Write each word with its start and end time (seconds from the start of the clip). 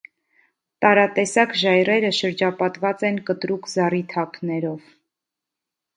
Տարատեսակ 0.85 1.53
ժայռերը 1.63 2.11
շրջապատված 2.21 3.07
են 3.11 3.19
կտրուկ 3.29 3.69
զառիթափներով։ 3.77 4.93